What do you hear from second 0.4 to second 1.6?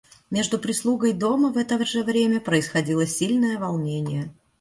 прислугой дома в